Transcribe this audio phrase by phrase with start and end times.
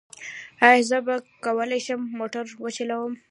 [0.67, 3.13] ایا زه به وکولی شم موټر وچلوم؟